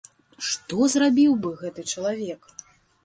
[0.51, 2.41] Што зрабіў бы гэты чалавек?